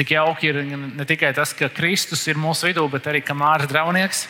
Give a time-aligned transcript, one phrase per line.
[0.00, 4.20] Cik jauki ir ne tikai tas, ka Kristus ir mūsu vidū, bet arī Mārcis Draunieks,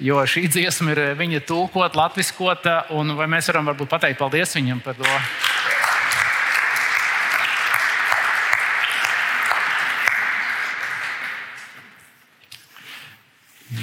[0.00, 4.80] jo šī dziesma ir viņa tulkota, latviskota, un vai mēs varam varbūt pateikt paldies viņam
[4.80, 5.04] par to?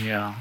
[0.01, 0.33] Jā.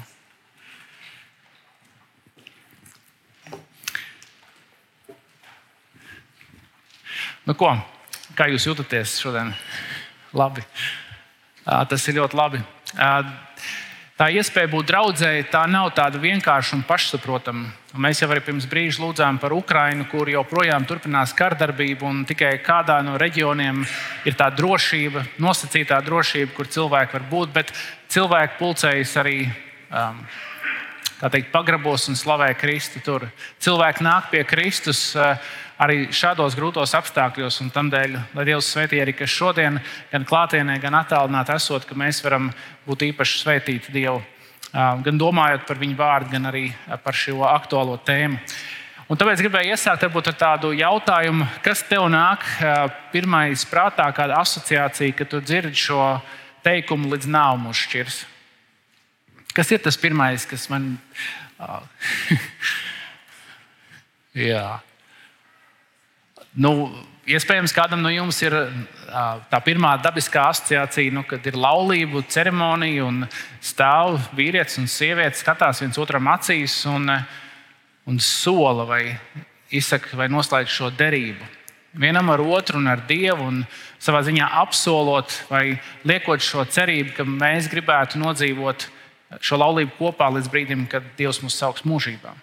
[7.45, 7.75] Nu, ko?
[8.33, 9.53] Kā jūs jūtaties šodien?
[10.35, 10.63] Labi.
[11.63, 12.63] Tas ir ļoti labi.
[14.17, 17.67] Tā iespēja būt draudzēji, tā nav tāda vienkārša un pašsaprotama.
[18.01, 22.95] Mēs jau arī pirms brīža lūdzām par Ukrajinu, kur joprojām turpinās kardarbība, un tikai kādā
[23.05, 23.83] no reģioniem
[24.25, 27.73] ir tā drošība, nosacītā drošība, kur cilvēki var būt, bet
[28.09, 30.25] cilvēki pulcējas arī um,
[31.21, 33.29] teikt, pagrabos un slavē Kristu tur.
[33.61, 35.11] Cilvēki nāk pie Kristus.
[35.13, 35.37] Uh,
[35.81, 37.59] arī šādos grūtos apstākļos.
[37.63, 39.79] Un tādēļ, lai Dievs svētī arī šodien,
[40.11, 42.49] gan klātienē, gan attālināti esot, ka mēs varam
[42.87, 44.21] būt īpaši svētīti Dievu,
[44.73, 46.71] gan domājot par viņu vārdu, gan arī
[47.03, 48.39] par šo aktuālo tēmu.
[49.07, 52.43] Un tāpēc gribēju iesākt ar tādu jautājumu, kas tev nāk
[53.13, 56.17] pirmais prātā, kāda asociācija, kad tu dzirdi šo
[56.65, 58.17] teikumu līdz nāvu mūs šķirs.
[59.55, 60.97] Kas ir tas pirmais, kas man.
[64.37, 64.81] Jā.
[66.57, 66.71] Nu,
[67.29, 68.55] iespējams, kādam no jums ir
[69.51, 73.27] tā pirmā dabiskā asociācija, nu, kad ir laulību ceremonija un
[73.61, 77.11] stāv vīrietis un sieviete, skatās viens otram acīs un,
[78.09, 79.03] un sola vai
[79.69, 81.53] izsaka vai noslēdz šo derību.
[81.97, 83.61] Vienam ar otru un ar Dievu, un
[84.01, 85.77] savā ziņā apsolot vai
[86.09, 88.89] liekot šo cerību, ka mēs gribētu nodzīvot
[89.45, 92.33] šo laulību kopā līdz brīdim, kad Dievs mūs sauks mūžībā.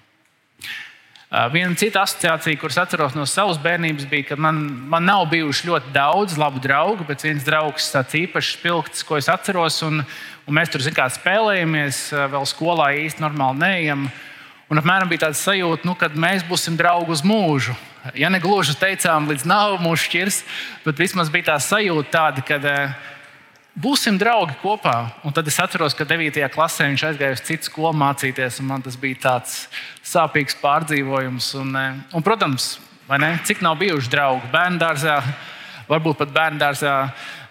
[1.51, 5.91] Viena cita asociācija, kuras atceros no savas bērnības, bija, ka man, man nav bijuši ļoti
[5.91, 9.81] daudz labu draugu, bet viens draugs tāds īpašs spilgts, ko es atceros.
[9.83, 10.05] Un,
[10.47, 14.07] un mēs tur kā, spēlējamies, vēl skolā īsti normāli neejam.
[14.71, 17.75] Un apmēram bija tāds sajūta, nu, ka mēs būsim draugi uz mūžu.
[18.15, 20.39] Ja ne gluži teicām, līdz nav mūžs šķirs,
[20.87, 22.61] bet vismaz bija tā sajūta tāda, ka
[23.75, 24.95] būsim draugi kopā.
[25.27, 26.39] Un tad es atceros, ka 9.
[26.55, 29.65] klasē viņš aizgāja uz citu skolu mācīties, un man tas bija tāds
[30.07, 31.53] sāpīgs pārdzīvojums.
[31.61, 32.79] Un, eh, un, protams,
[33.45, 35.21] cik nav bijuši draugi bērnu dārzā,
[35.89, 36.95] varbūt pat bērnu dārzā,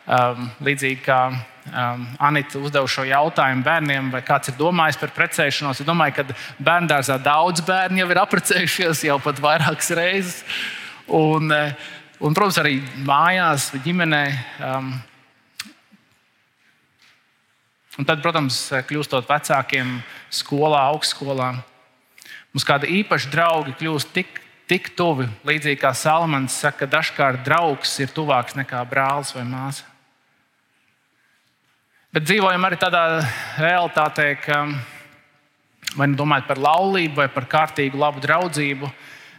[0.07, 5.79] um, līdzīgi kā um, Anita uzdeva šo jautājumu bērniem, vai kāds ir domājis par precēšanos.
[5.79, 6.25] Es domāju, ka
[6.59, 10.44] bērnu dārzā daudz bērnu jau ir apprecējušies jau pat vairākas reizes.
[11.07, 11.75] Un, eh,
[12.19, 14.28] un, protams, arī mājās, ģimenē.
[14.63, 14.94] Um,
[17.93, 18.57] Un tad, protams,
[18.89, 19.99] kļūstot vecākiem,
[20.33, 21.51] skolā, augstskolā,
[22.53, 24.39] mums kādi īpaši draugi kļūst tik,
[24.69, 25.27] tik tuvi.
[25.45, 29.85] Līdzīgi kā Salmans saka, ka dažkārt draugs ir tuvāks nekā brālis vai māsa.
[32.13, 33.03] Bet dzīvojam arī tādā
[33.61, 34.57] realitātē, ka
[35.97, 38.89] vai nu domājat par laulību vai par kārtīgu labu draudzību,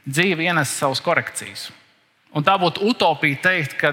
[0.07, 1.69] dzīve ienes savas korekcijas.
[2.35, 3.93] Un tā būtu utopija teikt, ka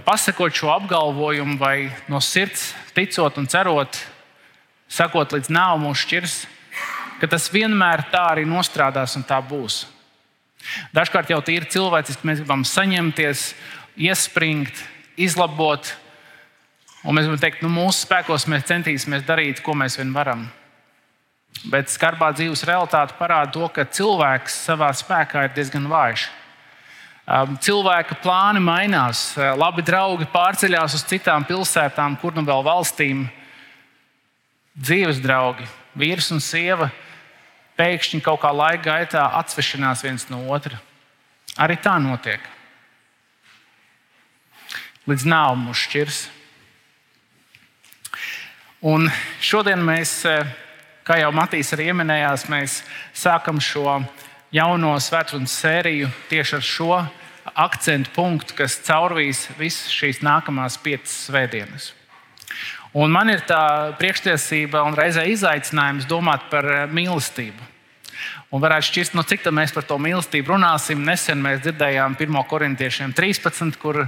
[0.00, 3.98] pasakot šo apgalvojumu, vai no sirds ticot un cerot,
[4.88, 6.36] sakot, līdz nav mūsu šķirs,
[7.20, 9.84] ka tas vienmēr tā arī nostrādās un tā būs.
[10.94, 13.52] Dažkārt jau tīri cilvēciski mēs gribam saņemties,
[14.00, 14.80] iespringt,
[15.20, 15.92] izlabot,
[17.04, 20.46] un mēs gribam teikt, nu, mūsu spēkos mēs centīsimies darīt, ko mēs vien varam.
[21.68, 26.30] Bet skarbā dzīves realitāte parāda to, ka cilvēks savā spēkā ir diezgan vājš.
[27.22, 33.28] Um, cilvēka plāni mainās, uh, labi draugi pārceļās uz citām pilsētām, kur nu vēl valstīm.
[34.74, 36.88] Dzīves draugi, vīrs un sieva
[37.78, 40.80] pēkšņi kaut kā laika gaitā atsvešinās viens no otra.
[41.62, 42.42] Arī tā notiek.
[45.06, 46.20] Līdz nāve mūs šķirs.
[48.82, 49.06] Un
[49.38, 50.42] šodien mēs, uh,
[51.06, 52.80] kā jau Matīs arī minējās, mēs
[53.14, 54.00] sākam šo
[54.52, 57.00] jauno svētdienas sēriju tieši ar šo
[57.52, 61.90] akcentu punktu, kas caurvīs visas šīs nākamās piecas svētdienas.
[62.92, 67.71] Un man ir tā priekštiesība un reizē izaicinājums domāt par mīlestību.
[68.52, 71.00] Un varētu šķist, nu, cik mēs par to mīlestību runāsim.
[71.06, 72.38] Nesen mēs dzirdējām 1.
[72.50, 74.02] korintiešiem 13, kur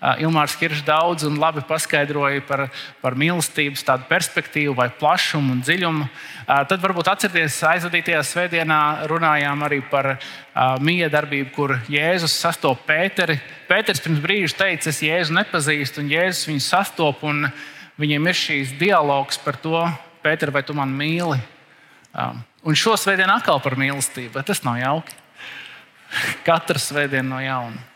[0.00, 2.66] Ilmārs Kiršs daudz un labi paskaidroja par,
[3.02, 6.08] par mīlestības tādu perspektīvu, vai plašumu un dziļumu.
[6.48, 8.80] Tad varbūt atcerieties, aizvadītajā svētdienā
[9.10, 13.36] runājām arī par uh, miedarbību, kur Jēzus sastopas Pēteri.
[13.68, 17.52] Pēters pirms brīža teica, es Jēzu nepazīstu, un Jēzus viņu sastopas.
[18.00, 19.84] Viņiem ir šīs dialogs par to,
[20.24, 21.36] Pēter, vai tu mani mīli?
[22.10, 25.16] Um, Un šo svētdienu atkal par mīlestību, bet tas nav jauki.
[26.44, 27.86] Katru svētdienu no jauna.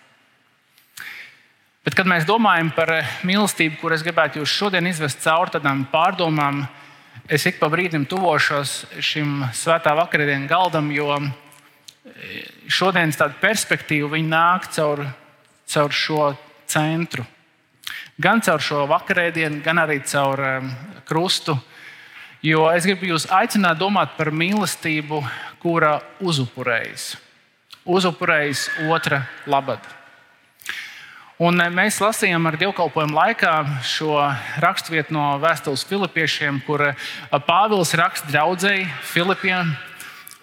[1.84, 2.94] Bet, kad mēs domājam par
[3.28, 6.62] mīlestību, kur es gribētu jūs šodien izvest cauri tādām pārdomām,
[7.28, 11.18] es ik pa brīdim tuvošos šim svētā vakarēdienas galdam, jo
[12.72, 15.04] šodienas tāda perspektīva nāk caur,
[15.68, 16.32] caur šo
[16.66, 17.26] centru.
[18.16, 20.68] Gan caur šo vakarēdienu, gan arī caur um,
[21.04, 21.56] krustu.
[22.44, 25.22] Jo es gribu jūs aicināt domāt par mīlestību,
[25.62, 27.14] kura uzupurējas.
[27.88, 29.80] Uzupurējas otra labad.
[31.40, 33.54] Un eh, mēs lasījām ar dievkalpojumu laikā
[33.88, 34.18] šo
[34.60, 37.08] raksturvietu no vēstules Filipiešiem, kur eh,
[37.48, 39.72] Pāvils raksta draudzēji Filipiem.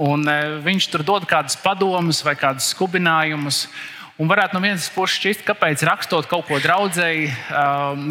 [0.02, 3.68] Eh, viņš tur dod kādus padomus vai kādus skubinājumus.
[4.22, 7.32] Un varētu no vienas puses šķist, kāpēc rakstot kaut ko draudzēji,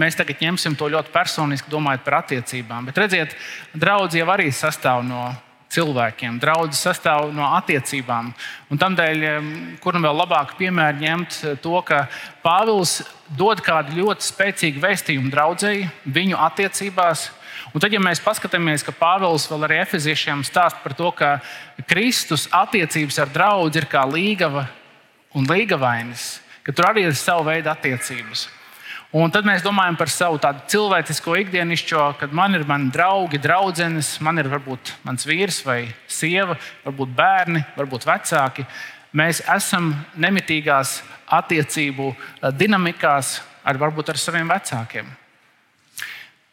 [0.00, 2.88] mēs tagad ņemsim to ļoti personiski, domājot par attiecībām.
[2.88, 3.36] Bet redziet,
[3.78, 5.28] draugs jau arī sastāv no
[5.70, 6.40] cilvēkiem.
[6.42, 8.32] Draudzes sastāv no attiecībām.
[8.74, 9.22] Un tādēļ,
[9.78, 12.08] kur nu vēl labāk piemēru ņemt to, ka
[12.42, 13.04] Pāvils
[13.38, 17.28] dod kādu ļoti spēcīgu vēstījumu draudzēji, viņu attiecībās.
[17.70, 21.36] Un tad, ja mēs paskatāmies, ka Pāvils vēl arī efeziešiem stāsta par to, ka
[21.86, 24.66] Kristus attiecības ar draugu ir kā līgava
[25.34, 28.48] un līgavainis, ka tur arī ir sava veida attiecības.
[29.10, 34.12] Un tad mēs domājam par savu tādu cilvēcisko ikdienišķo, kad man ir mani draugi, draudzenes,
[34.22, 36.54] man ir varbūt mans vīrs vai sieva,
[36.84, 38.66] varbūt bērni, varbūt vecāki.
[39.18, 45.10] Mēs esam nemitīgās attiecību eh, dinamikās ar varbūt ar saviem vecākiem.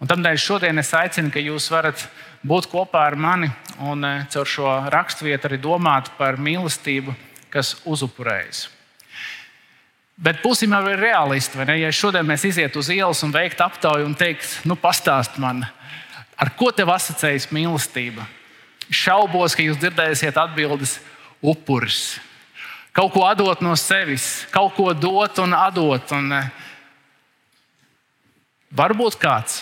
[0.02, 2.08] Un tādēļ šodien es aicinu, ka jūs varat
[2.42, 3.52] būt kopā ar mani
[3.86, 7.14] un eh, caur šo raksturvietu arī domāt par mīlestību,
[7.54, 8.68] kas uzupurējas.
[10.18, 11.62] Bet būsim arī realisti.
[11.78, 15.62] Ja šodien mēs ietu uz ielas un veiktu aptauju un teikt, nu, pastāst man,
[16.38, 18.26] ar ko tev asociējas mīlestība?
[18.90, 20.98] Šaubos, ka jūs dzirdēsiet atbildes
[21.44, 22.18] upuris.
[22.98, 26.14] Kaut ko atdot no sevis, kaut ko dot un atdot.
[26.18, 26.50] Un, eh,
[28.74, 29.60] varbūt kāds,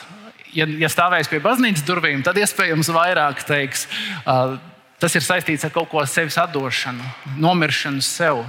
[0.55, 3.89] ja, ja stāvēs pie baznīcas durvīm, tad iespējams vairāk teiks,
[4.23, 4.55] uh,
[4.99, 7.03] tas ir saistīts ar kaut ko sevis atdošanu,
[7.41, 8.43] nomiršanu sev.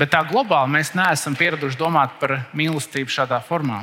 [0.00, 3.82] Bet tā globāli mēs neesam pieraduši domāt par mīlestību šādā formā.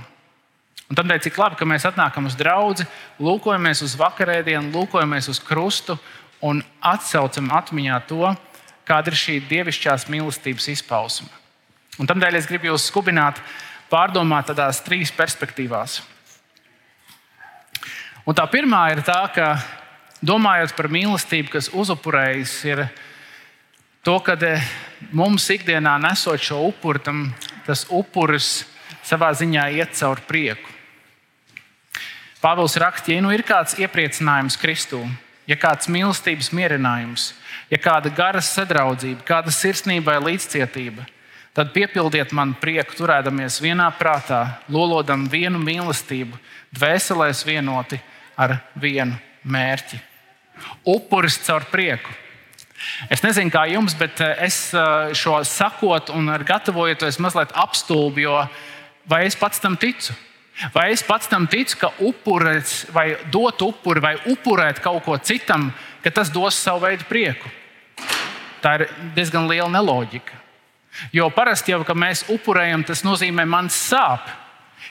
[0.87, 2.85] Un tādēļ cik labi, ka mēs atnākam uz draugu,
[3.19, 5.97] lūkojamies uz vakarēdienu, lūkojamies uz krustu
[6.41, 8.31] un atcaucam atmiņā to,
[8.87, 11.27] kāda ir šī dievišķās mīlestības izpausme.
[11.99, 13.41] Un tādēļ es gribu jūs skubināt,
[13.91, 15.99] pārdomāt tādās trīs perspektīvās.
[18.27, 19.49] Un tā pirmā ir tā, ka
[20.25, 22.85] domājot par mīlestību, kas uzupurējas, ir
[24.05, 24.63] to, ka eh,
[25.11, 27.27] mums ikdienā nesot šo upuri, tam,
[27.67, 28.65] tas upuris
[29.05, 30.73] savā ziņā iet cauri prieku.
[32.41, 35.01] Pāvils raksta, ja nu ir kāds iepriecinājums Kristū,
[35.49, 37.31] ja kāds mīlestības mierinājums,
[37.71, 41.07] ja kāda gara sadraudzība, kāda sirsnība vai līdzcietība,
[41.57, 46.37] tad piepildiet man prieku, turēdamies vienā prātā, lolodam vienu mīlestību,
[46.77, 47.97] dvēselēs vienoti
[48.37, 49.17] ar vienu
[49.49, 49.99] mērķi.
[50.89, 52.13] Upuris caur prieku.
[53.09, 58.39] Es nezinu, kā jums, bet eh, es eh, šo sakot un gatavojoties mazliet apstulbu, jo
[59.09, 60.15] vai es pats tam ticu?
[60.73, 65.69] Vai es pats tam ticu, ka upurēts vai dot upuri vai upurēt kaut ko citam,
[66.01, 67.51] ka tas dos savu veidu prieku?
[68.63, 70.33] Tā ir diezgan liela neloģika.
[71.13, 74.25] Jo parasti jau, kad mēs upurējam, tas nozīmē man sāp.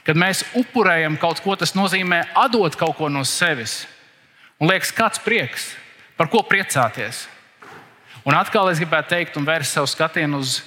[0.07, 3.81] Kad mēs upurējam kaut ko, tas nozīmē atdot kaut ko no sevis.
[4.57, 5.75] Un liekas, kāds prieks,
[6.17, 7.27] par ko priecāties.
[8.27, 10.63] Un atkal es gribētu teikt, un vērst savu skatienu uz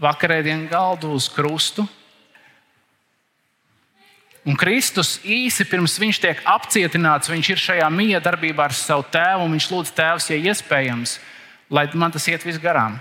[0.00, 1.84] vakarēdienu galdu, uz krustu.
[4.48, 9.44] Un Kristus īsi pirms viņš tiek apcietināts, viņš ir šajā mīja darbībā ar savu tēvu,
[9.44, 11.18] un viņš lūdz tēvs, ja iespējams,
[11.68, 12.96] lai man tas iet viss garām.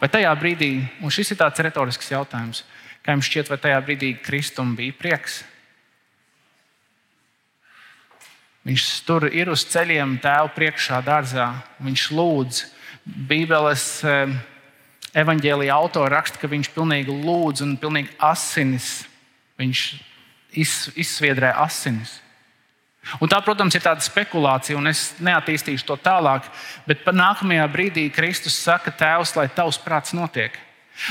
[0.00, 0.72] Vai tajā brīdī,
[1.04, 2.64] un šis ir tāds retorisks jautājums,
[3.04, 5.44] kā jums šķiet, vai tajā brīdī Kristum bija prieks?
[8.64, 11.50] Viņš tur ir uz ceļiem tēva priekšā, dārzā.
[11.84, 12.62] Viņš lūdz.
[13.04, 14.32] Bībeles eh,
[15.20, 19.02] evanģēlīja autora raksta, ka viņš pilnīgi lūdz un pilnīgi asinis.
[19.60, 19.82] Viņš
[20.56, 22.20] izsviedrē asinis.
[23.20, 26.46] Un tā, protams, ir tāda spekulācija, un es neattīstīšu to tālāk.
[26.88, 30.56] Bet nākamajā brīdī Kristus saka, Tēvs, lai tavs prāts notiek.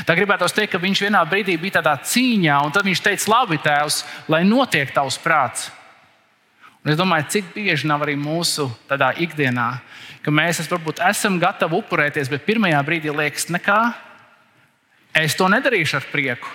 [0.07, 3.60] Tā gribētu teikt, ka viņš vienā brīdī bija tādā cīņā, un tad viņš teica, labi,
[3.62, 5.69] Tēvs, lai notiek tavs prāts.
[6.83, 9.67] Un es domāju, cik bieži nav arī mūsu ikdienā,
[10.23, 13.79] ka mēs es varbūt esam gatavi upurēties, bet pirmajā brīdī liekas, nekā.
[15.15, 16.49] Es to nedarīšu ar prieku.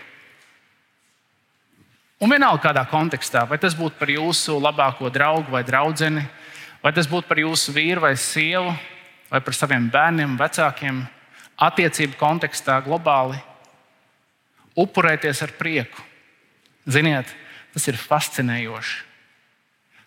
[2.20, 6.20] Un vienalga, kādā kontekstā, vai tas būtu par jūsu labāko draugu vai draugu,
[6.82, 8.74] vai tas būtu par jūsu vīru vai sievu,
[9.30, 11.04] vai par saviem bērniem, vecākiem,
[11.56, 13.38] attiecību kontekstā, globāli.
[14.78, 16.04] Upurēties ar prieku.
[16.84, 17.30] Ziniet,
[17.72, 19.07] tas ir fascinējoši.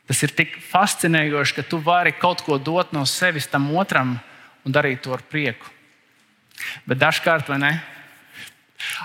[0.09, 4.17] Tas ir tik fascinējoši, ka tu vari kaut ko dot no sevis tam otram
[4.65, 5.69] un darīt to ar prieku.
[6.85, 7.71] Bet dažkārt, vai ne,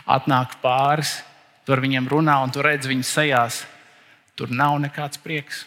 [0.08, 1.20] atnāk pāris,
[1.66, 3.64] tur viņiem runā un tu redz viņu sejās.
[4.36, 5.64] Tur nav nekāds prieks.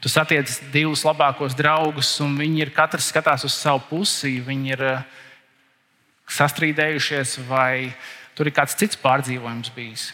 [0.00, 4.36] Tu satiec divus labākos draugus, un viņi ir katrs skatās uz savu pusi.
[4.44, 5.06] Viņi ir eh,
[6.36, 7.94] sastrīdējušies, vai
[8.36, 10.10] tur ir kāds cits pārdzīvojums bijis.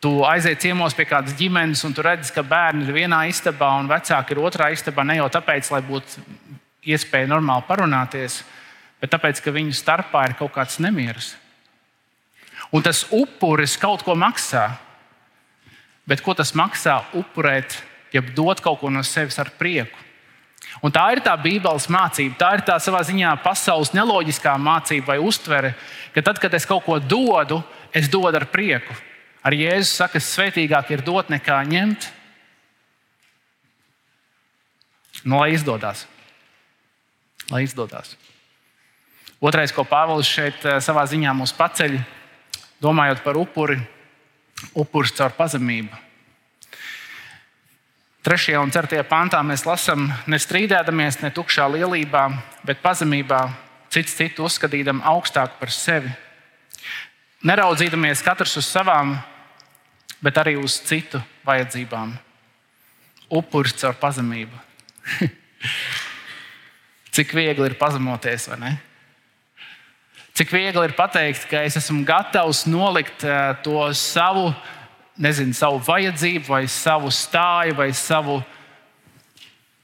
[0.00, 3.88] Tu aizej ciemos pie kādas ģimenes, un tu redz, ka bērni ir vienā istabā un
[3.90, 5.04] vecāki ir otrā istabā.
[5.04, 6.22] Ne jau tāpēc, lai būtu
[6.88, 8.38] iespēja normāli parunāties,
[8.96, 11.34] bet tāpēc, ka viņu starpā ir kaut kāds nemieris.
[12.72, 14.70] Un tas upuris kaut ko maksā.
[16.08, 17.76] Bet ko tas maksā upurēt,
[18.16, 20.08] ja dot kaut ko no sevis ar prieku?
[20.80, 25.20] Un tā ir tā Bībeles mācība, tā ir tā savā ziņā pasaules neloģiskā mācība vai
[25.20, 25.74] uztvere,
[26.14, 27.60] ka tad, kad es kaut ko dodu,
[27.92, 28.96] es dodu ar prieku.
[29.40, 32.10] Ar Jēzus saka, ka svētīgāk ir dot nekā ņemt.
[35.24, 36.06] Nu, lai izdodas.
[37.50, 38.16] Lai izdodas.
[39.40, 41.96] Otrais, ko Pāvils šeit eh, savā ziņā mums paceļ,
[42.84, 43.78] domājot par upuri,
[44.76, 45.96] upuris caur pazemību.
[48.20, 52.26] Trešajā un ceturtajā pantā mēs lasām, nestrīdēdamies ne tukšā lielībā,
[52.68, 53.38] bet pazemībā,
[53.88, 56.12] cits citu uzskatīdam augstāku par sevi.
[57.48, 59.14] Neraudzīdamies katrs uz savām,
[60.24, 62.12] bet arī uz citu vajadzībām.
[63.30, 64.56] Upuris caur pazemību.
[67.14, 68.72] Cik viegli ir pazemoties, vai ne?
[70.36, 74.48] Cik viegli ir pateikt, ka es esmu gatavs nolikt eh, to savu,
[75.20, 78.38] nezinu, savu vajadzību, vai savu stāju, vai savu,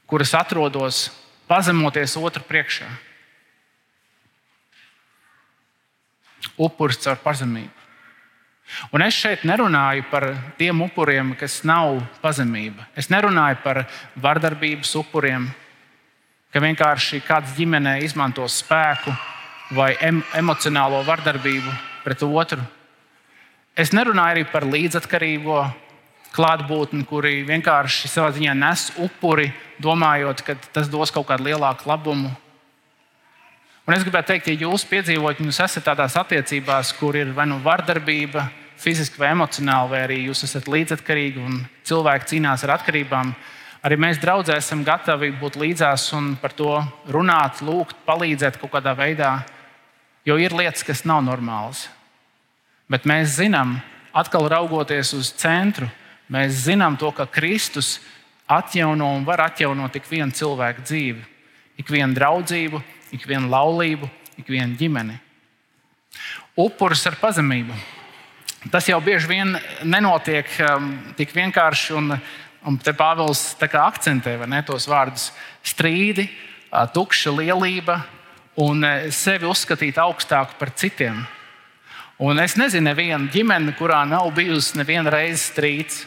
[0.09, 1.07] kuras atrodos,
[1.49, 2.87] pazemoties otru priekšā.
[6.57, 7.76] Upuris caur pazemību.
[8.91, 10.27] Un es šeit nerunāju par
[10.59, 12.85] tiem upuriem, kas nav pazemība.
[12.95, 13.85] Es nerunāju par
[14.19, 15.47] vardarbības upuriem,
[16.51, 19.13] ka vienkārši kāds ģimenē izmanto spēku
[19.75, 22.61] vai em emocionālo vardarbību pret otru.
[23.77, 25.59] Es nerunāju arī par līdzatkarīgo
[26.35, 32.31] klātbūtni, kuri vienkārši savā ziņā nes upuri, domājot, ka tas dos kaut kādu lielāku labumu.
[33.87, 37.61] Un es gribētu teikt, ja jūs piedzīvojat, jūs esat tādās attiecībās, kur ir vai nu
[37.63, 38.41] vardarbība,
[38.75, 43.29] fiziski vai emocionāli, vai arī jūs esat līdzatkarīgi un cilvēki cīnās ar atkarībām,
[43.87, 46.73] arī mēs draudzē esam gatavi būt līdzās un par to
[47.15, 49.31] runāt, lūgt, palīdzēt kaut kādā veidā.
[50.27, 51.85] Jo ir lietas, kas nav normālas.
[52.91, 53.77] Bet mēs zinām,
[54.11, 55.87] atkal raugoties uz centru,
[56.27, 58.01] mēs zinām to, ka Kristus
[58.51, 61.25] atjauno un var atjaunot ik vienu cilvēku dzīvi,
[61.79, 65.17] ik vienu draudzību, ik vienu laulību, ik vienu ģimeni.
[66.57, 67.75] Upuris ar pazemību.
[68.71, 69.53] Tas jau bieži vien
[69.85, 72.15] nenotiek um, tik vienkārši, un,
[72.67, 75.31] un te Pāvils akcentē ne, tos vārdus-
[75.71, 76.27] strīdi,
[76.93, 78.01] tukša lielība,
[78.57, 78.83] un
[79.13, 81.25] sevi uzskatīt augstāku par citiem.
[82.17, 86.05] Un es nezinu, nevienu ģimeni, kurā nav bijusi neviena reize strīds.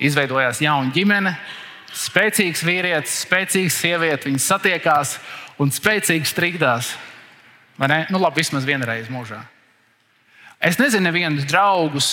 [0.00, 1.34] Izveidojās jauna ģimene,
[1.94, 4.28] spēcīgs vīrietis, spēcīga sieviete.
[4.28, 5.16] Viņi satiekās
[5.62, 6.92] un spēcīgi strīdās.
[7.78, 8.00] Vai ne?
[8.10, 9.40] Nu, labi, vismaz vienreiz mūžā.
[10.58, 12.08] Es nezinu, nevienus draugus,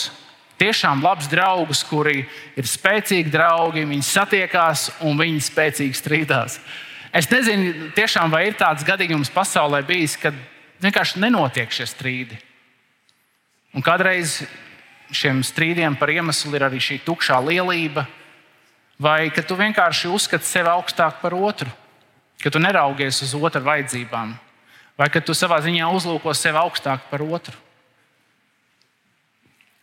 [0.62, 2.24] tiešām labus draugus, kuri
[2.56, 3.86] ir spēcīgi draugi.
[3.90, 6.60] Viņi satiekās un viņi spēcīgi strīdās.
[7.16, 10.36] Es nezinu, tiešām, vai ir tāds gadījums pasaulē bijis, kad
[10.84, 12.38] vienkārši nenotiek šie strīdi.
[13.76, 14.42] Un kādreiz
[15.16, 18.06] šiem strīdiem par iemeslu ir arī šī tukšā lielība,
[19.00, 21.70] vai ka tu vienkārši uzskati sevi augstāk par otru,
[22.42, 24.34] ka tu neraugies uz otru vajadzībām,
[24.98, 27.56] vai ka tu savā ziņā uzlūko sevi augstāk par otru.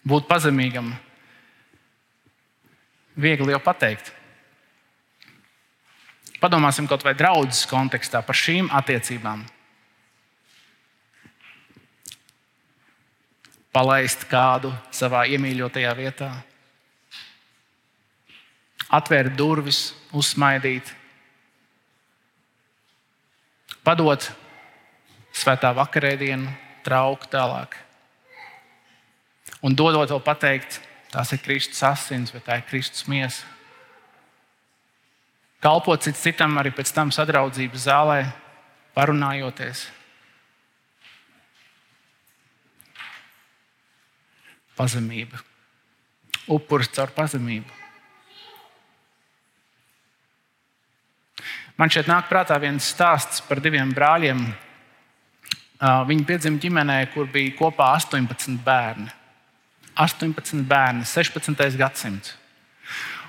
[0.03, 0.91] Būt pazemīgam,
[3.15, 4.11] viegli jau pateikt.
[6.43, 9.45] Padomāsim kaut vai draudzes kontekstā par šīm attiecībām.
[13.73, 16.33] Palaist kādu savā iemīļotajā vietā,
[18.93, 20.93] atvērt durvis, uzsmaidīt,
[23.85, 24.29] padot
[25.33, 26.53] svētā vakarēdienu,
[26.85, 27.79] trauku tālāk.
[29.63, 30.81] Un dodot to pateikt,
[31.13, 33.53] tās ir Kristus asins vai tā ir Kristus miesa
[35.63, 38.21] kalpot cits citam arī pēc tam sadraudzības zālē,
[38.97, 39.87] parunājoties.
[44.77, 45.39] Pazemība.
[46.51, 47.82] Upuris caur pazemību.
[51.81, 54.45] Man šeit nāk prātā viens stāsts par diviem brāļiem.
[56.09, 59.09] Viņi piedzima ģimenē, kur bija kopā 18 bērni.
[59.99, 61.77] 18 bērni, 16.
[61.81, 62.37] gadsimts.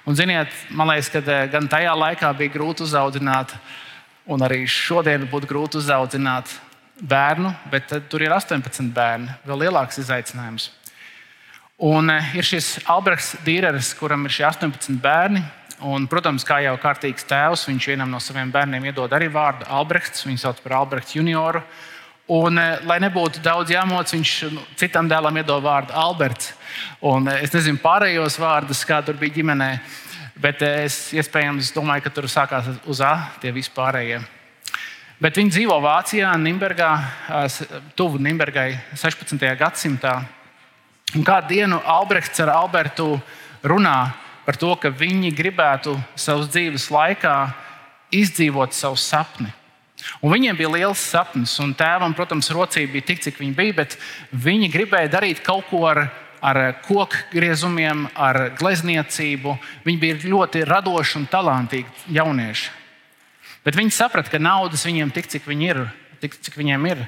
[0.04, 3.56] Un, ziniet, man liekas, ka gan tajā laikā bija grūti uzaudzināt,
[4.28, 6.52] un arī šodien būtu grūti uzaudzināt
[7.00, 9.32] bērnu, bet tur ir 18 bērni.
[9.48, 10.70] Vēl lielāks izaicinājums.
[11.84, 15.42] Un ir šis Alberts Dīrers, kuram ir šie 18 bērni.
[15.84, 20.24] Un, protams, kā jau kārtīgs tēvs, viņš vienam no saviem bērniem iedod arī vārdu Alberts.
[20.24, 21.60] Viņu sauc par Alberts junioru.
[22.32, 26.54] Un, eh, lai nebūtu daudz jāmoc, viņš nu, citam dēlam iedod vārdu Alberts.
[27.02, 29.80] Un, eh, es nezinu pārējos vārdus, kā tur bija ģimenē,
[30.40, 34.24] bet eh, es iespējams domāju, ka tur sākās uz A tie vispārējie.
[35.20, 37.04] Bet viņi dzīvo Vācijā, Nimbergā,
[37.96, 39.56] tuvu Nimbergai 16.
[39.56, 40.26] gadsimtā.
[41.16, 43.22] Un kādu dienu Albrechts ar Albertu
[43.64, 47.36] runā par to, ka viņi gribētu savas dzīves laikā
[48.14, 49.50] izdzīvot savu sapni.
[50.20, 53.98] Un viņiem bija liels sapnis, un tēvam, protams, rocība bija tik, cik viņa bija, bet
[54.32, 56.06] viņi gribēja darīt kaut ko ar,
[56.44, 59.56] ar koku griezumiem, ar glezniecību.
[59.86, 62.72] Viņi bija ļoti radoši un talantīgi jaunieši.
[63.64, 65.86] Bet viņi saprata, ka naudas viņiem tik, cik, viņi ir,
[66.20, 67.06] tik, cik viņiem ir.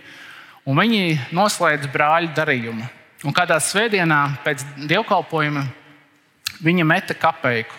[0.65, 2.87] Un viņi noslēdz brāļu darījumu.
[3.25, 5.65] Un kādā svētdienā pēc dievkalpojuma
[6.63, 7.75] Viņa meta kapeiku,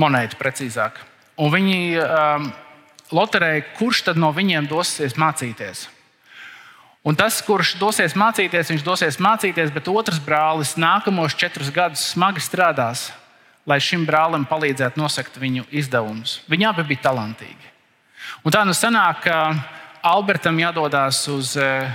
[0.00, 0.98] monētu precīzāk.
[1.36, 2.48] Un viņi um,
[3.12, 5.86] loterēja, kurš tad no viņiem dosies mācīties.
[7.06, 12.42] Un tas, kurš dosies mācīties, viņš dosies mācīties, bet otrs brālis nākamos četrus gadus smagi
[12.42, 13.12] strādās,
[13.66, 16.40] lai šim brālim palīdzētu nosakt viņu izdevumus.
[16.50, 17.70] Viņi abi bija talantīgi.
[18.42, 19.38] Un tā nu sanāk, ka
[20.06, 21.86] Albertam jādodas uz eh,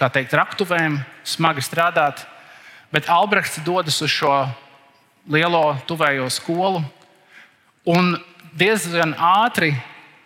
[0.00, 2.24] teikt, raktuvēm, smagi strādāt,
[2.92, 4.32] bet Albrechts dodas uz šo
[5.30, 6.82] lielo tuvējo skolu
[7.88, 8.12] un
[8.58, 9.72] diezgan ātri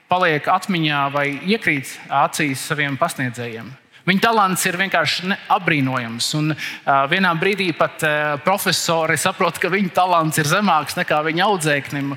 [0.09, 3.73] paliek atmiņā vai iekrīt acīs saviem pasniedzējiem.
[4.05, 6.27] Viņa talants ir vienkārši apbrīnojams.
[6.37, 11.47] Un, uh, vienā brīdī pat uh, profesori saprot, ka viņa talants ir zemāks nekā viņa
[11.47, 12.13] audzēknim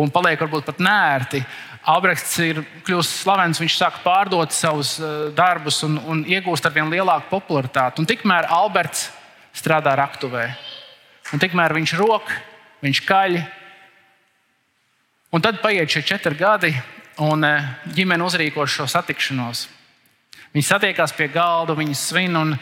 [0.00, 1.44] un paliek varbūt pat nērti.
[1.88, 6.90] Albrechts ir kļuvis slavens, viņš sāk pārdot savus uh, darbus un, un iegūst ar vien
[6.90, 8.02] lielāku popularitāti.
[8.02, 9.06] Un tikmēr Alberts
[9.54, 10.50] strādā raktuvē.
[11.32, 12.30] Un tikmēr viņš rok,
[12.84, 13.40] viņš kaļ.
[15.36, 16.72] Un tad paiet šie četri gadi,
[17.20, 19.66] un eh, ģimene uzrīko šo satikšanos.
[20.54, 22.38] Viņi satiekās pie galda, viņi svin.
[22.38, 22.54] Un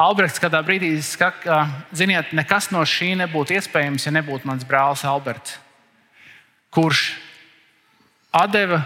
[0.00, 1.60] Alberts kādā brīdī saka, ka,
[1.96, 5.56] ziniet, nekas no šī nebūtu iespējams, ja nebūtu mans brālis Alberts,
[6.70, 7.14] kurš
[8.52, 8.84] deva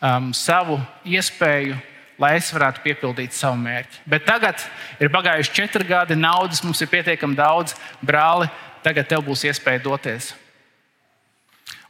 [0.00, 1.76] um, savu iespēju
[2.20, 4.04] lai es varētu piepildīt savu mērķi.
[4.10, 4.62] Bet tagad
[5.02, 7.74] ir pagājuši četri gadi, naudas mums ir pietiekami daudz,
[8.04, 8.48] brāli,
[8.86, 10.32] tagad tev būs iespēja doties.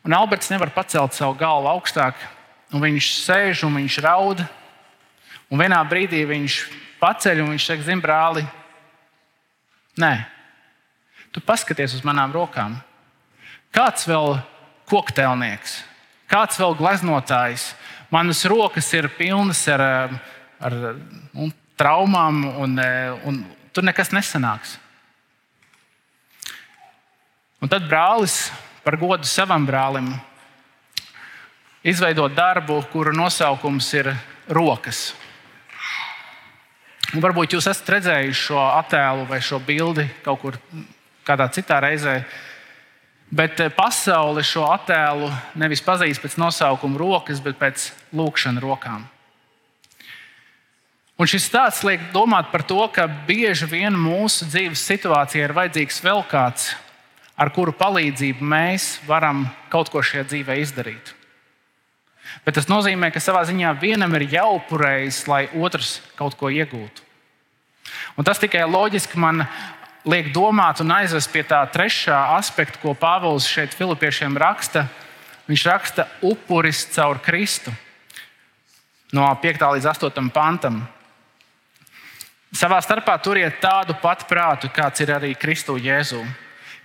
[0.05, 2.19] Un Alberts nevar pacelt savu galvu augstāk,
[2.73, 4.43] un viņš sēž un viņš raud.
[5.53, 6.59] Un vienā brīdī viņš
[7.01, 8.45] paceļ un viņš saka, zini, brāli,
[10.01, 10.13] nē,
[11.33, 12.77] tu paskaties uz manām rokām.
[13.75, 14.39] Kāds vēl
[14.91, 15.81] kokteilnieks,
[16.31, 17.73] kāds vēl gleznotājs,
[18.15, 19.83] Manas rokas ir pilnas ar,
[20.63, 20.75] ar
[21.35, 22.79] un, traumām, un,
[23.27, 23.41] un
[23.75, 24.77] tur nekas nesanāks.
[27.59, 28.53] Un tad brālis,
[28.87, 30.13] par godu savam brālim,
[31.83, 34.13] izveido darbu, kura nosaukums ir
[34.47, 35.09] rokas.
[37.15, 40.61] Un varbūt jūs esat redzējuši šo attēlu vai šo bildi kaut kur
[41.27, 42.21] kādā citā reizē.
[43.35, 49.09] Bet eh, pasaule šo attēlu nevis pazīst pēc nosaukuma rokas, bet pēc lūkšanas rokām.
[51.19, 56.01] Un šis stāsts liek domāt par to, ka bieži vien mūsu dzīves situācijā ir vajadzīgs
[56.03, 56.73] vēl kāds,
[57.39, 61.15] ar kuru palīdzību mēs varam kaut ko šajā dzīvē izdarīt.
[62.47, 67.03] Bet tas nozīmē, ka savā ziņā vienam ir jāupurējas, lai otrs kaut ko iegūtu.
[68.19, 69.45] Un tas tikai loģiski man
[70.05, 74.87] liek domāt un aizvest pie tā trešā aspekta, ko Pāvils šeit Filipiešiem raksta.
[75.49, 77.73] Viņš raksta upuris caur Kristu
[79.15, 79.65] no 5.
[79.77, 80.31] līdz 8.
[80.35, 80.83] pantam.
[82.55, 86.23] Savā starpā turiet tādu pat prātu, kāds ir arī Kristu Jēzu,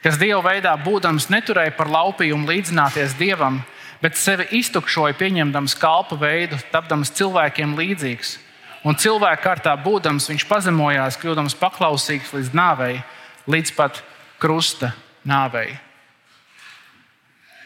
[0.04, 3.62] kas Dieva veidā būdams neturēja par laupījumu līdzināties Dievam,
[4.02, 8.38] bet sevi iztukšoja, pieņemdams kalpa veidu, tapdams cilvēkiem līdzīgs
[8.84, 13.02] un cilvēka kārtā būdams, viņš pazemojās, kļūdams paklausīgs līdz nāvei,
[13.50, 14.02] līdz pat
[14.40, 14.94] krusta
[15.28, 15.78] nāvei.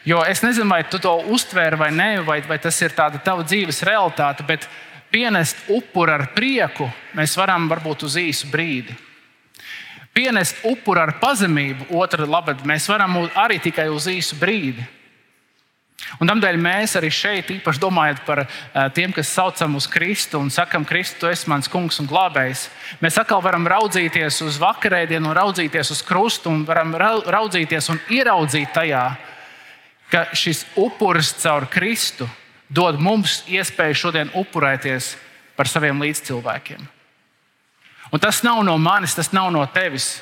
[0.04, 3.44] Jo es nezinu, vai tu to uztvēri vai nē, vai, vai tas ir tāda tava
[3.46, 4.66] dzīves realitāte, bet
[5.14, 8.96] pienest upuri ar prieku mēs varam varbūt uz īsu brīdi.
[10.14, 14.84] Pienest upuri ar pazemību, otra labad, mēs varam arī tikai uz īsu brīdi.
[16.20, 18.42] Un tādēļ mēs arī šeit, īpaši domājot par
[18.96, 22.66] tiem, kas saucam uz Kristu un sakam, Kristus, tu esi mans kungs un glābējs,
[23.02, 29.04] mēs atkal varam raudzīties uz vakarēdienu, raudzīties uz krustu un varam raudzīties un ieraudzīt tajā,
[30.12, 32.28] ka šis upuris caur Kristu
[32.68, 35.14] dod mums iespēju šodien upurēties
[35.56, 36.84] par saviem līdzcilvēkiem.
[38.12, 40.18] Un tas nav no manis, tas nav no tevis.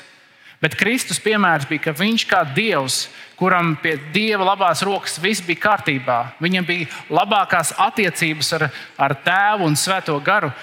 [0.63, 3.09] Bet Kristus piemērs bija, ka viņš kā Dievs,
[3.43, 9.67] kuram pie Dieva labās rokas viss bija kārtībā, viņam bija labākās attiecības ar, ar Tēvu
[9.67, 10.53] un Svēto garu.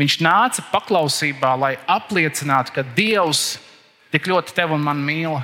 [0.00, 3.60] Viņš nāca paklausībā, lai apliecinātu, ka Dievs
[4.10, 5.38] tik ļoti tevi un mani mīl.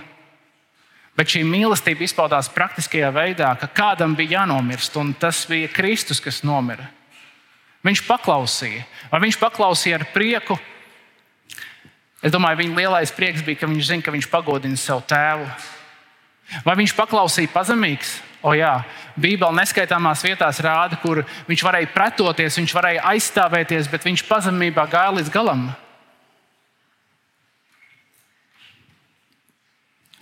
[1.17, 6.43] Bet šī mīlestība izpaudās praktiskajā veidā, ka kādam bija jānomirst, un tas bija Kristus, kas
[6.43, 6.91] nomira.
[7.87, 10.59] Viņš paklausīja, vai viņš paklausīja ar prieku,
[12.25, 15.45] Es domāju, viņa lielais prieks bija, ka viņš zina, ka viņš pagodina savu tēvu.
[16.67, 18.21] Vai viņš paklausīja pazemīgs?
[18.47, 18.85] O, jā,
[19.19, 25.17] Bībele neskaitāmās vietās rāda, kur viņš varēja pretoties, viņš varēja aizstāvēties, bet viņš pazemībā gāja
[25.17, 25.67] līdz galam.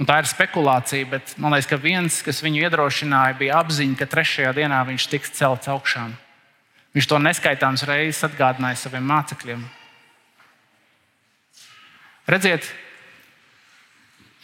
[0.01, 4.11] Un tā ir spekulācija, bet man liekas, ka viens, kas viņu iedrošināja, bija apziņa, ka
[4.11, 6.17] trešajā dienā viņš tiks celts augšām.
[6.97, 9.63] Viņš to neskaitāmas reizes atgādināja saviem mācekļiem.
[12.31, 12.67] Redziet,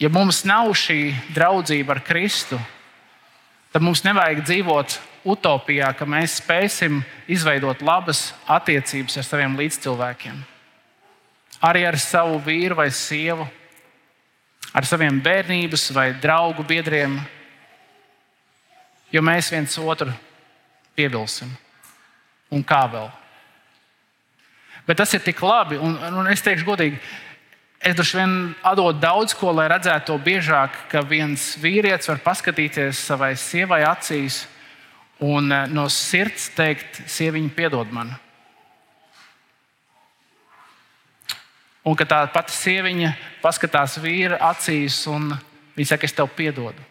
[0.01, 2.57] ja mums nav šī draudzība ar Kristu,
[3.71, 4.97] tad mums nevajag dzīvot
[5.29, 10.41] utopijā, ka mēs spēsim izveidot labas attiecības ar saviem līdzcilvēkiem.
[11.61, 13.45] Arī ar savu vīru vai sievu,
[14.73, 17.19] ar saviem bērnības vai draugu biedriem,
[19.13, 20.09] jo mēs viens otru
[20.97, 21.51] piebilsim.
[22.51, 23.11] Un kā vēl?
[24.87, 26.97] Bet tas ir tik labi, un, un es teikšu godīgi,
[27.81, 32.99] Es droši vien atdodu daudz ko, lai redzētu to biežāk, ka viens vīrietis var paskatīties
[33.07, 34.43] savai sievai acīs
[35.21, 38.13] un eh, no sirds teikt, sieviņa, piedod man.
[41.81, 45.31] Un ka tā pati sieviņa paskatās vīra acīs un
[45.73, 46.85] viņa saka, es tev piedodu.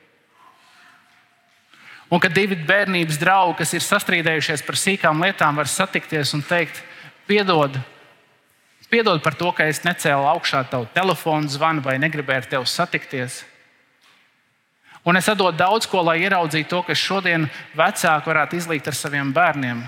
[2.11, 6.83] Un kad divi bērnības draugi, kas ir sastrīdējušies par sīkām lietām, var satikties un teikt,
[7.31, 7.79] piedod,
[8.91, 13.45] Piedod par to, ka es necēlu augšā tavu telefonu zvanu vai negribēju ar tevi satikties.
[15.07, 17.47] Un es atdodu daudz ko, lai ieraudzītu to, kas šodien
[17.79, 19.85] vecāki varētu izlīgt ar saviem bērniem.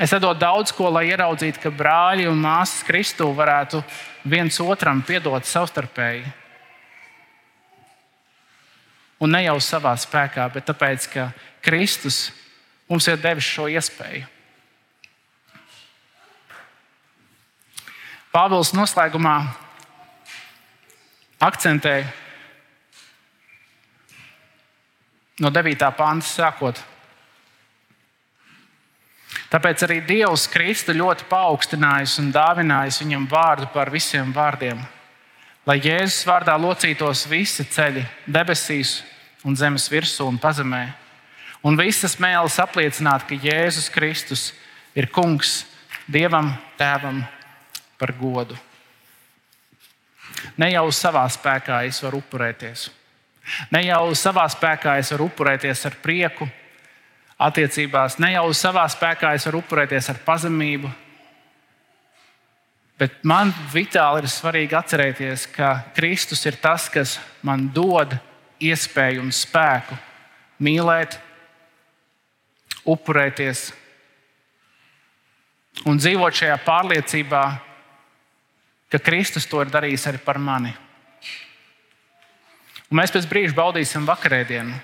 [0.00, 3.80] Es atdodu daudz ko, lai ieraudzītu, ka brāļi un māsas Kristu varētu
[4.28, 6.26] viens otram piedot savstarpēji.
[9.20, 11.30] Un ne jau savā spēkā, bet tāpēc, ka
[11.62, 12.30] Kristus
[12.88, 14.39] mums ir devis šo iespēju.
[18.30, 19.34] Pāvils noslēgumā
[21.42, 21.94] akcentē
[25.42, 25.88] no 9.
[25.98, 26.78] pānta sākot.
[29.50, 34.78] Tāpēc arī Dievs Kristu ļoti paaugstinājis un dāvinājis viņam vārdu par visiem vārdiem,
[35.66, 39.00] lai Jēzus vārdā locītos visi ceļi debesīs
[39.42, 40.84] un zemes virsū un pazemē,
[41.66, 44.52] un visas mēlis apliecinātu, ka Jēzus Kristus
[44.94, 45.64] ir Kungs
[46.06, 47.24] Dievam, Tēvam
[48.00, 48.56] par godu.
[50.56, 52.88] Ne jau savā spēkā es varu upurēties.
[53.74, 56.48] Ne jau savā spēkā es varu upurēties ar prieku,
[57.40, 60.90] attiecībās, ne jau savā spēkā es varu upurēties ar pazemību.
[63.00, 68.12] Bet man vitāli ir svarīgi atcerēties, ka Kristus ir tas, kas man dod
[68.60, 69.96] iespēju un spēku
[70.60, 71.16] mīlēt,
[72.84, 73.70] upurēties
[75.88, 77.44] un dzīvot šajā pārliecībā,
[78.90, 80.74] ka Kristus to ir darījis arī par mani.
[82.90, 84.74] Un mēs pēc brīža baudīsim vakarēdienu.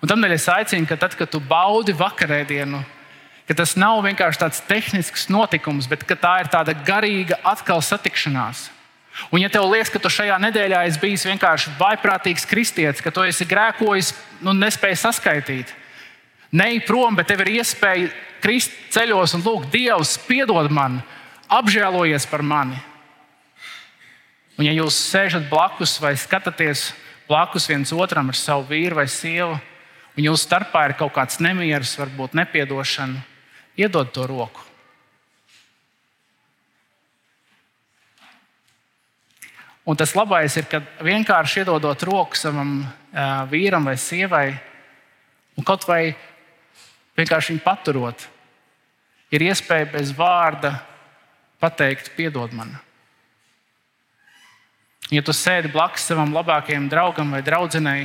[0.00, 2.80] Un tādēļ es aicinu, ka tad, kad tu baudi vakarēdienu,
[3.46, 8.68] ka tas nav vienkārši tāds tehnisks notikums, bet tā ir tāda garīga atkal satikšanās.
[9.30, 13.22] Un, ja tev liekas, ka tu šajā nedēļā esi bijis vienkārši vaiprātīgs kristietis, ka tu
[13.26, 14.12] esi grēkojis
[14.46, 15.74] nu, nespēji saskaitīt,
[16.56, 18.08] neej prom, bet tev ir iespēja
[18.40, 21.02] krist ceļos un lūgt, Dievs, piedod man,
[21.52, 22.78] apžēlojies par mani.
[24.60, 26.90] Un, ja jūs sēžat blakus vai skatāties
[27.24, 31.94] blakus viens otram ar savu vīru vai sievu, un jūsu starpā ir kaut kāds nemieris,
[31.96, 33.22] varbūt nepiedošana,
[33.80, 34.66] iedod to roku.
[39.88, 44.52] Un tas labais ir, ka vienkārši iedodot roku savam uh, vīram vai sievai,
[45.56, 46.12] un kaut vai
[47.16, 48.28] vienkārši viņu paturot,
[49.32, 50.76] ir iespēja bez vārda
[51.64, 52.76] pateikt, piedod man.
[55.10, 58.04] Ja tu sēdi blakus savam labākajam draugam vai draudzenei,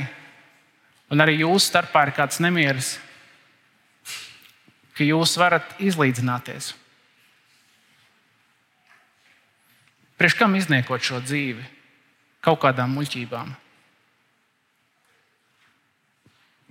[1.14, 2.96] un arī jūsu starpā ir kāds nemieris,
[4.96, 6.72] ka jūs varat izlīdzināties.
[10.16, 11.62] Priekš kam izniekot šo dzīvi
[12.42, 13.52] kaut kādām muļķībām?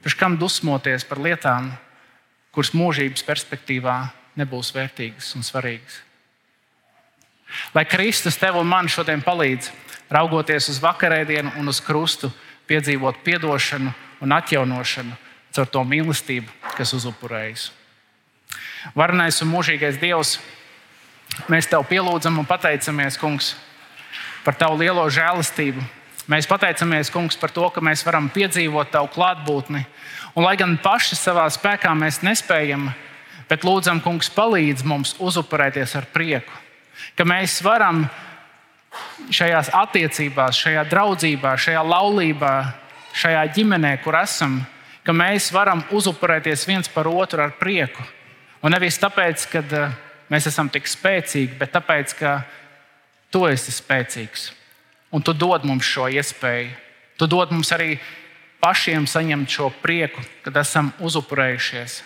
[0.02, 1.70] Priekš kam dusmoties par lietām,
[2.52, 3.96] kuras mūžības perspektīvā
[4.42, 6.02] nebūs vērtīgas un svarīgas?
[7.78, 9.70] Lai Kristus tev un man šodien palīdz,
[10.10, 12.32] raugoties uz vakarēdienu un uz krustu,
[12.68, 17.70] piedzīvot atdošanu un atjaunošanu caur to mīlestību, kas uzupurējas.
[18.96, 20.36] Varenais un mūžīgais Dievs,
[21.52, 23.54] mēs Tev pielūdzam un pateicamies, Kungs,
[24.44, 25.82] par Tavu lielo žēlastību.
[26.32, 29.86] Mēs pateicamies, Kungs, par to, ka mēs varam piedzīvot Tavu klātbūtni.
[30.36, 32.90] Un, lai gan paši savā spēkā mēs nespējam,
[33.50, 36.52] bet lūdzam, Kungs, palīdz mums uzupurēties ar prieku.
[37.16, 38.06] Ka mēs varam
[39.34, 42.56] šajās attiecībās, šajā draudzībā, šajā laulībā,
[43.16, 44.60] šajā ģimenē, kur esam,
[45.06, 48.04] ka mēs varam uzupurēties viens par otru ar prieku.
[48.66, 49.96] Un nevis tāpēc, ka eh,
[50.34, 52.40] mēs esam tik spēcīgi, bet tāpēc, ka
[53.32, 54.50] tu esi spēcīgs.
[55.14, 56.74] Un tu dod mums šo iespēju.
[57.16, 57.96] Tu dod mums arī
[58.60, 62.02] pašiem saņemt šo prieku, kad esam uzupurējušies.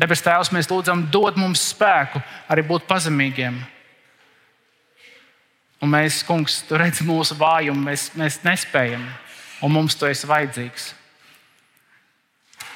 [0.00, 3.60] Debes Tēvs, mēs lūdzam, dod mums spēku arī būt pazemīgiem,
[5.82, 9.02] Un mēs, kungs, tu redzi mūsu vājumu, mēs, mēs nespējam,
[9.66, 10.92] un mums tu esi vajadzīgs.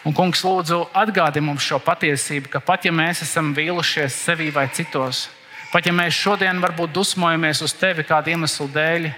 [0.07, 4.67] Un, kungs, lūdzu, atgādi mums šo patiesību, ka pat ja mēs esam vīlušies sevi vai
[4.75, 5.29] citos,
[5.71, 9.09] pat ja mēs šodien varbūt dusmojamies uz tevi kādu iemeslu dēļ,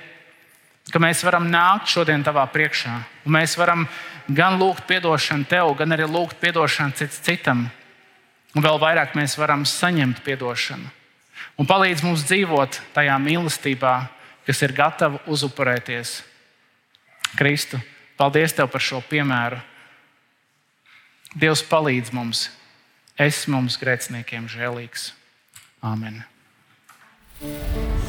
[0.92, 2.92] ka mēs varam nākt šodien tavā priekšā.
[3.24, 3.88] Un mēs varam
[4.28, 7.70] gan lūgt atdošanu tev, gan arī lūgt atdošanu cits citam.
[8.56, 10.97] Un vēl vairāk mēs varam saņemt atdošanu
[11.58, 13.94] un palīdz mums dzīvot tajā mīlestībā,
[14.46, 16.22] kas ir gatava uzupurēties.
[17.36, 17.80] Kristu,
[18.16, 19.60] paldies Tev par šo piemēru.
[21.38, 22.48] Dievs palīdz mums,
[23.20, 25.12] es mums grēciniekiem žēlīgs.
[25.84, 26.24] Āmen!
[27.38, 28.07] thank you